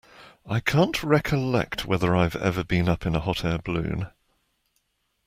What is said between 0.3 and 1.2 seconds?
I can't